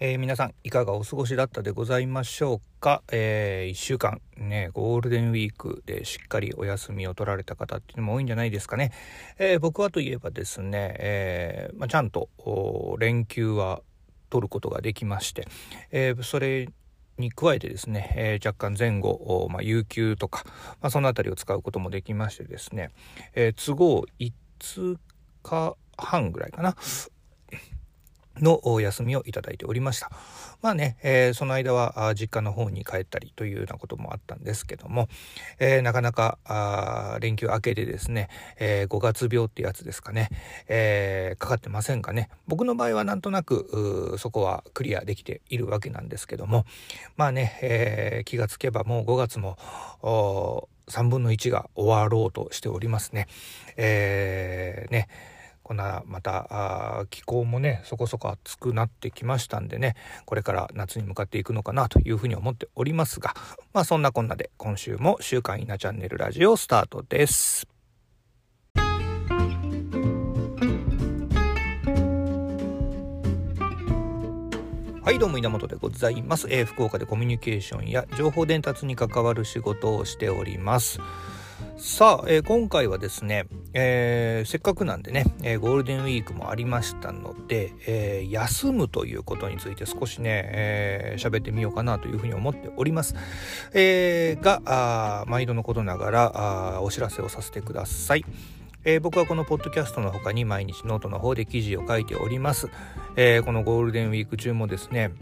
[0.00, 8.92] えー、皆さんいかがお過ごしだったでございましょうか、えー、1週間ねゴールデンウィークでしっかりお休みを取られた方っていうのも多いんじゃないですかね、
[9.38, 12.28] えー、僕はといえばですね、えまあ、ちゃんと
[13.00, 13.82] 連休は
[14.30, 15.48] 取ることができまして、
[15.90, 16.68] えそれ
[17.16, 20.44] に加えてですね、え若干前後、まあ、有給とか、
[20.82, 22.90] まあ、その辺りを使うこともできましてですね、
[23.34, 24.98] え都合5
[25.42, 26.76] 日半ぐらいかな。
[28.40, 30.10] の休みをいただいておりました。
[30.60, 35.08] まあね、えー、その間は実家の方に帰ったりというようなこともあったんですけども、
[35.58, 38.28] えー、なかなか連休明けでですね、
[38.58, 40.30] えー、5月病ってやつですかね、
[40.68, 42.28] えかかってませんかね。
[42.46, 46.64] 僕の場合はなんとなくそこはクリアできているわけなんですけども、
[47.16, 49.58] まあね、え気がつけばもう5月も
[50.88, 53.28] 3分の1が終わろうとしておりますね。
[53.76, 55.08] え、ね
[55.68, 63.34] こんなまた気候もねそこそこ暑くなってきましたんでねこれから夏に向かっていくのかなというふうに思っておりますが
[63.74, 67.68] まあそんなこんなで今週も「週刊稲チャンネルラジオ」スタートです。
[75.04, 80.98] はいどうも稲本でございます、えー、福岡でコミュニケーションや情報伝達に関わる仕事をしております
[81.80, 93.14] さあ、えー、今回はですね、えー、せっかくなんでね、えー、ゴールデンウィークもありましたので、え休むということについて少しね、え喋ってみようかなというふうに思っております。
[93.74, 98.24] えが、毎度のことながらあお知らせをさせてください。
[98.84, 102.70] え僕はこのポッドキャストの他に毎日ノートの方で記事を書いております。
[103.14, 105.12] えこのゴールデンウィーク中もですね、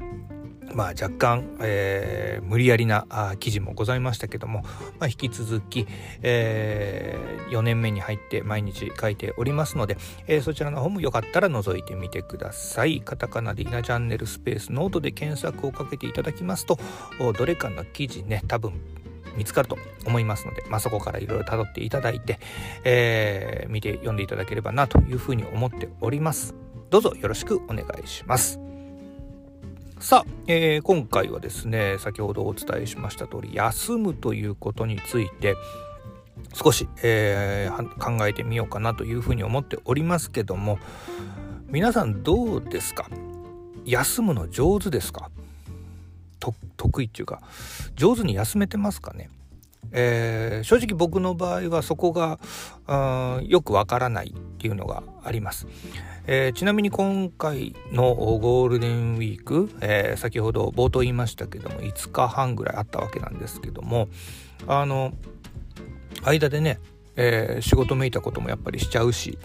[0.76, 4.62] まあ、若干、えー、無理やりなあ記事もございましたけども、
[5.00, 5.86] まあ、引き続き、
[6.20, 13.00] えー、4年目に入って毎日書いておりますので、えー、そちらの方もよかったら覗いてみてください。
[13.00, 16.78] カタカナでイナチャンネルスペースノートで検索をかけていただきますと、
[17.38, 18.78] どれかの記事ね、多分
[19.34, 22.38] 見つかると思いますので、まあ、そこからいろいろ辿っていただいて、
[22.84, 26.54] えー、見て読んでいただければなというふうに思っております。
[26.90, 28.60] どうぞよろしくお願いします。
[29.98, 35.56] さあ、えー、今回はですね先ほどお伝えしました通り休むということについて
[36.52, 40.78] 少し、えー、考えてみようかなというふうに思っておりますけども
[41.68, 43.08] 皆さんどうですか？
[43.84, 45.30] 休むの上手ですか？
[46.76, 47.40] 得意っていうか
[47.96, 49.30] 上手に休めてますかね？
[49.92, 52.38] えー、正直僕の場合はそこが
[53.42, 55.66] よくわからないっていうのがあります。
[56.26, 64.08] えー、ちなみに今回のゴールデンウィーク、えー、先ほど冒頭言いましたけども5日半ぐらいあったわけなんですけども
[64.66, 65.12] あの
[66.24, 66.80] 間でね、
[67.14, 69.38] えー、仕事めいたこともやっぱりしちゃうし、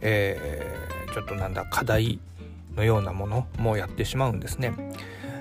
[0.00, 0.66] え
[1.12, 2.18] ちょっとなんだ課題
[2.74, 4.72] のようなものもやってしまうんですね。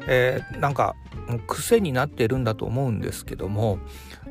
[0.07, 0.95] えなんか
[1.47, 3.79] 癖になってるんだと思うんですけども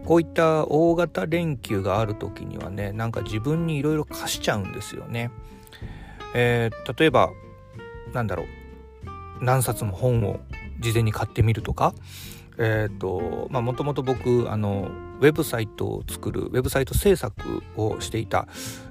[0.05, 5.31] こういった大型連休がある時にはねなんか自分にいろいろ貸しちゃうんですよね。
[6.35, 7.31] えー、例えば
[8.13, 10.41] なんだろう何冊も本を
[10.81, 11.95] 事前に買ってみるとか
[12.59, 14.91] えっ、ー、とまあもともと僕あの
[15.23, 18.49] ウェブサイトを作るウェブサイト制作をしていた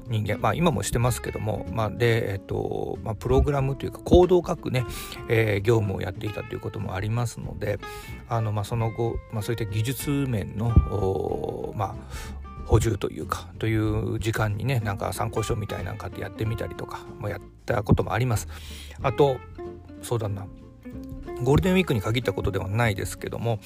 [0.08, 4.86] 人間まあ今もしてますけどもまあでえっ、とまあプログラムというかコードを書くね、
[5.30, 7.80] えー、業務をやっていたということもありますので
[8.30, 11.96] あのまあその後まあそういった技術面のまあ
[12.66, 18.48] 補充というかという時間にねなんか参考書みたいなんかってやってみたりとかもやったこともあります。
[19.02, 19.38] あと
[20.02, 20.48] そうだな
[21.44, 23.60] ゴールデンウィークに限ったことではないですけども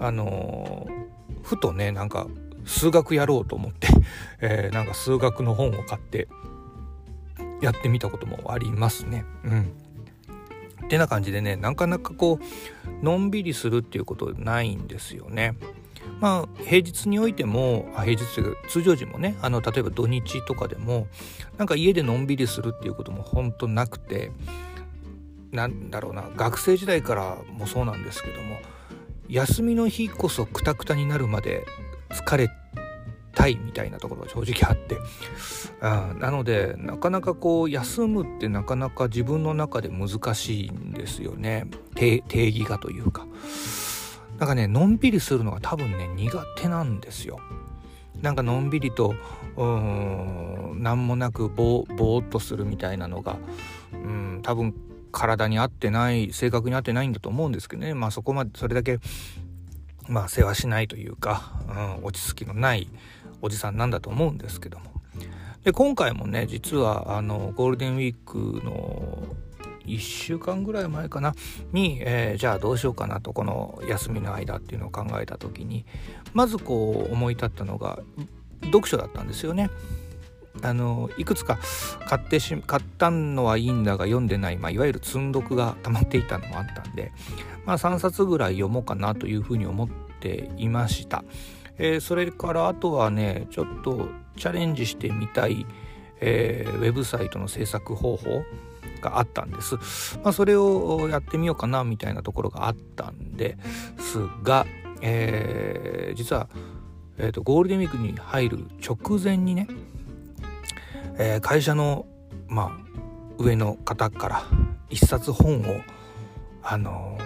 [0.00, 1.10] あのー、
[1.42, 2.26] ふとねなんか
[2.64, 3.88] 数学やろうと思って、
[4.40, 6.28] えー、なんか数学の本を買って
[7.60, 9.24] やってみたこともありますね。
[9.44, 9.72] うん。
[10.84, 15.56] ってな感じでねなかなかこうのんびりするっていうことないんですよね。
[16.20, 18.18] まあ平日においても平日
[18.68, 21.06] 通常時もねあの例えば土日とかでも
[21.58, 24.32] なんか家でのんびりするっていうことも本当なくて
[25.52, 28.58] なんだろうな学生時代からもそうなんですけども
[29.30, 31.64] 休みの日こそクタクタになるまで
[32.10, 32.50] 疲れ
[33.32, 34.96] たいみたいなところが正直あって、
[35.80, 43.26] うん、なのでなかなかこう休むってなかなか自分の中で難しいんですよね定義がというか。
[44.38, 47.38] なんかねのんびりするのが多分ね苦手なんですよ。
[48.22, 49.14] なんかのんびりと
[49.56, 53.36] うん何もなくぼぼーっとするみたいなのが
[53.92, 54.74] うん多分
[55.10, 58.98] 体に合ってない性格に合ってないんだと思うんですけどねまあそこまでそれだけ
[60.08, 62.88] まあ世話しないというか、うん、落ち着きのない
[63.42, 64.84] おじさんなんだと思うんですけども
[65.64, 69.36] で今回もね実はあのゴールデンウィークの
[69.86, 71.34] 1週間ぐらい前かな
[71.72, 75.84] に、えー、じゃあどうしようかなとこの休みの間っていうのを考えた時に
[76.32, 77.98] まずこう思い立ったのが
[78.64, 79.70] 読書だったんですよね。
[80.62, 81.58] あのいくつか
[82.08, 87.12] 買ってし買ったのはいいんだが読んでない、まあ、いわゆる積んどくが溜まっていたのもあったんで、
[87.64, 89.88] まあ、3冊ぐらい読もうかなというふうに思っ
[90.20, 91.24] ていました。
[91.78, 95.66] えー、それからあとはねちょっとチャレンジしてみたい、
[96.20, 98.42] えー、ウェブサイトの制作方法
[99.00, 99.76] があったんです。
[100.22, 103.56] まあ、それをやってみようかなみたいなところがあったんで
[103.98, 104.66] すが、
[105.00, 106.48] えー、実は、
[107.18, 109.66] えーと、ゴールデンウィークに入る直前にね、
[111.18, 112.06] えー、会社の、
[112.48, 112.90] まあ、
[113.38, 114.42] 上の方から
[114.88, 115.80] 一冊本を、
[116.62, 117.18] あの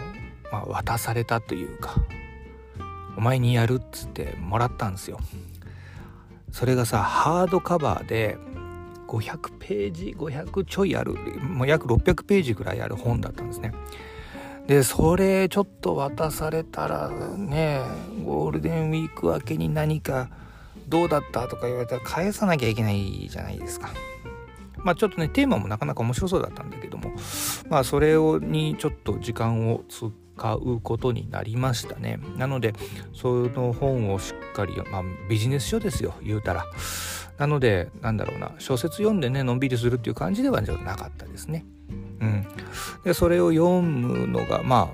[0.53, 1.95] まあ、渡されたというか
[3.17, 5.19] お前にやるっつってもらったんですよ。
[6.51, 8.39] それがさハードカバーで
[9.09, 13.73] 500ページ500ちょいあるもう約600ページぐらいある本だったんですね。
[14.67, 17.81] でそれちょっと渡されたらね
[18.25, 20.31] ゴールデンウィーク明けに何か
[20.95, 23.91] どうだったとか言われたら返さなきゃいけないじゃないですか。
[24.77, 27.11] まあちょっとねテーマもなかなか面白そうだったんだけども
[27.69, 32.21] まあそれをにちょっと時間を使うことになりましたね。
[32.37, 32.75] なので
[33.13, 36.65] その本をしっかりまあビジネス書ですよ言うたら。
[37.39, 41.65] なのでなんだろうな小説読んでねのんびりするっていう感じではなかったですね。
[42.21, 42.47] うん。
[43.03, 44.93] でそれを読むのがま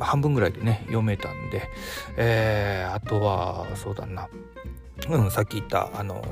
[0.00, 1.68] あ半分ぐらいでね読めたんで
[2.16, 4.28] えー、あとはそうだな。
[5.08, 6.24] うんさっき言ったあの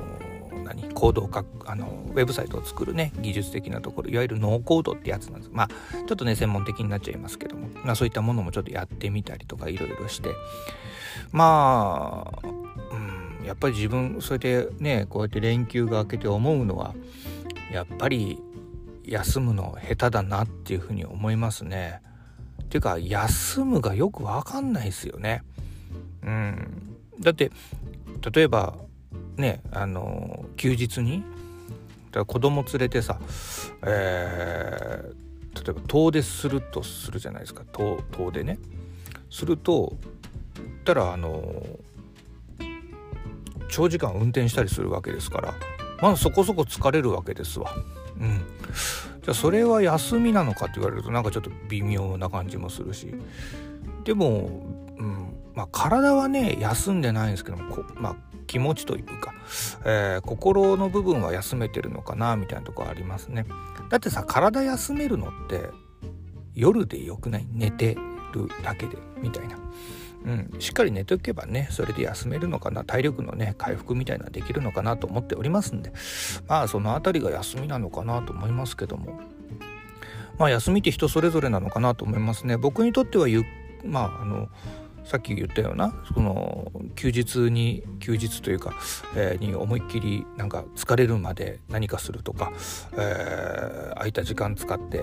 [0.65, 0.89] 何？
[0.95, 5.51] コードを書くあのウェブサイトを作るね技術的なところいわゆるノーコードってやつなんです。
[5.53, 10.31] まあちょっとね専門的になっちゃいますけども、まあ、そういったものもちょっとやってみたりとかいろいろして。
[11.33, 16.95] まあ、うん、やっぱり自分それでねこうやって連休が明けて思うのは
[17.73, 18.39] やっぱり
[19.05, 22.01] 休むの下手だなっていうふうに思いますね。
[22.63, 25.43] っていうか休むがよく分かんないですよね。
[26.23, 27.51] うん、だって
[28.33, 28.77] 例えば
[29.37, 31.23] ねあの休日に
[32.13, 33.21] だ子供連れてさ、
[33.87, 37.65] えー、例えば遠出するとするじゃないですか。
[37.73, 38.59] 遠遠出ね。
[39.31, 39.97] すると
[40.85, 41.43] たらあの
[43.69, 45.55] 長時間運転したりするわけですから。
[46.01, 47.73] まあそこそこ疲れるわけですわ。
[48.19, 48.39] うん、
[49.23, 53.15] じゃあそれは休みなのかって言われるとなんかちょっと微妙な感じもするし。
[54.05, 54.63] でも、
[55.61, 58.17] まあ、体はね休んでないんですけどもまあ、
[58.47, 59.35] 気持ちというか、
[59.85, 63.45] えー、心の部分は休めてるのかなみたいなとこありますね。
[63.91, 65.69] だってさ体休めるのって
[66.55, 67.47] 夜でよくない？
[67.53, 67.95] 寝て
[68.33, 69.59] るだけでみたいな。
[70.25, 75.93] うん、しっかり寝ておけばねそれで休めるのかな体力のね回復みたいなできるのかなと思っておりますんで。
[76.49, 79.21] まあその辺りが休みなのかなと思いますけども。
[80.39, 82.57] まあ休みって人それぞれなのかなと思いますね。
[82.57, 83.45] 僕にとってはゆ
[83.85, 84.49] まああの
[85.11, 88.75] さっき言ったようなその休日に休日というか、
[89.17, 92.53] えー、に思いっきりなんか疲れるまで何かするとか、
[92.93, 95.03] えー、空いた時間使って、う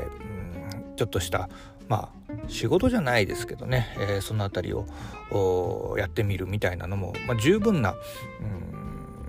[0.94, 1.50] ん、ちょっとした
[1.90, 7.94] まあ仕事じゃないですけどね、えー、その辺りをやってみるみたいなのも、まあ、十分な、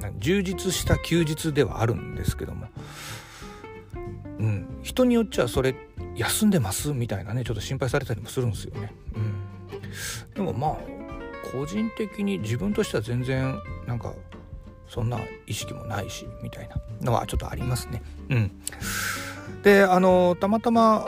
[0.01, 2.69] うん、充実した休日ではあるんですけども、
[4.39, 5.75] うん、人によっちゃそれ
[6.15, 8.93] 休んでますみたいなねちょっと心配されたりもするんですよね。
[9.17, 9.38] うん
[10.35, 10.79] でもまあ
[11.53, 14.13] 個人的に自分としては全然なんか
[14.89, 18.03] そんな意識もないしみたいなのはちょっとありますね。
[18.31, 18.51] うん、
[19.63, 21.05] であのたまたま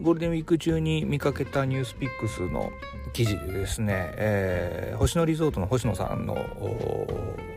[0.00, 2.70] ゴールデンウィーク中に見かけたニュースピックスの
[3.12, 6.36] 記事でですね、えー、星野リゾートの星野さんの、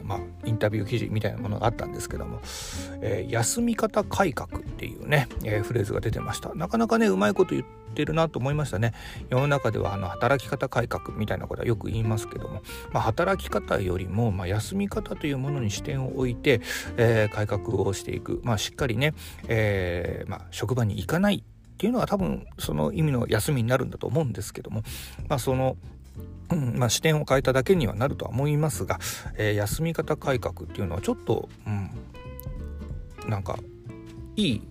[0.03, 2.39] まあ、インタビュー記事みたいなものがあったんですけども、
[3.01, 6.53] えー、休み方改革っていうね、えー、フレーズが出てました。
[6.55, 8.93] なかなかねうまいこと言ってるなと思いましたね。
[9.29, 16.61] 世の中ではあの働き方改革みたいなことはよく言いますけども、まあ、働き方よりも、まあ、休み方というものに視点を置いて、
[16.97, 19.13] え改革をしていく、まあ、しっかりね、
[19.47, 21.43] えまあ、職場に行かない
[21.73, 24.83] っていうのが多分その意味の休みになるんだと思うんですけども、
[25.27, 25.75] まあ、その
[26.51, 28.99] うんまあ、視点を変えただけにはなるとは思いますが、
[29.37, 33.57] えー、休み方改革っていうのはちょっと、うん、なんか
[34.35, 34.61] いい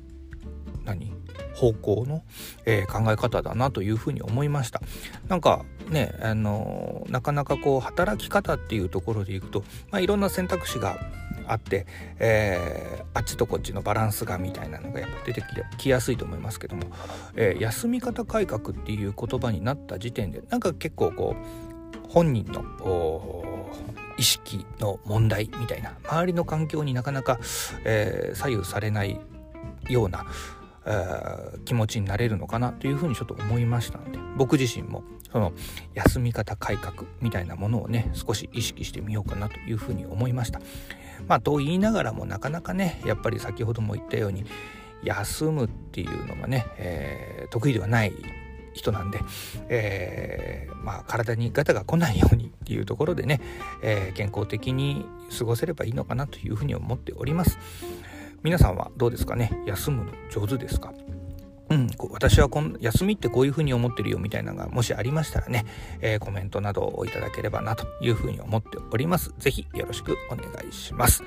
[0.85, 1.13] 何？
[1.55, 2.23] 方向の、
[2.65, 4.81] えー、考え方だなというふうに思いました。
[5.29, 10.99] なんかねあのなかなかこう働き方っていうところでいくと、まあ、いろんな選択肢が
[11.47, 11.87] あって、
[12.19, 15.43] えー、あっちとこっちのバランスがみたいなのがやっぱ出て
[15.79, 16.85] きやすいと思いますけども、
[17.35, 22.65] えー、休み方改革っていう言葉になった時点でなんか結構こう本人の
[24.19, 27.39] 意識の問題みたいな周りの環境になかなか、
[27.85, 29.19] えー、左右されない
[29.89, 30.27] ような
[30.85, 35.53] えー、気持ちになれるのかなというふうにちょっと思いましたので僕自身もその
[35.95, 40.61] 休み方改革みたいなものをね少し意識してみようかなというふうに思いました。
[41.27, 44.45] まあと言いながらもなかなかねやっぱり先ほども言ったように
[45.03, 48.13] 休むっていうのがね、えー、得意ではない
[48.75, 49.21] 人なんで、
[49.69, 53.41] えー、まあ、体にガタが来ないようにっていうところでね、
[53.83, 55.05] えー、健康的に
[55.37, 57.59] 過ごせればいいのかなというふうに思っております。
[58.43, 59.53] 皆さんはどうですかね？
[59.67, 60.93] 休むの上手ですか？
[61.73, 65.65] うん、私はこん休みってこういうふうに思ってるよみたいなのがもしありましたらね、
[66.01, 69.35] えー、コメントなどをいただければなというふうに思っております。
[69.39, 71.23] 是非よろしくお願いします。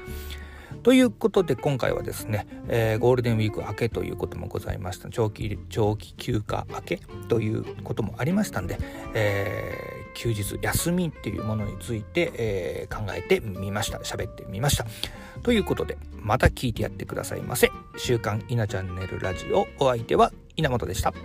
[0.85, 5.09] ということで今回はですね、えー、ゴールデンウィーク明けということもございました。
[5.09, 8.77] 長期長期休暇明けということもありましたんで、
[9.15, 13.97] えー、休日休みっていうものについて、えー、考えてみました。
[13.97, 14.85] 喋ってみました。
[15.41, 21.15] ということでまた聞いてやってくださいませ「週刊稲チャンネルラジオ」お相手は稲本でした。